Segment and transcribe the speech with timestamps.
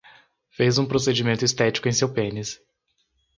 [0.49, 2.59] Fez um procedimento estético em seu pênis